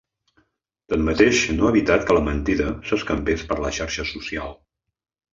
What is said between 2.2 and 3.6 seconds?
mentida s’escampés per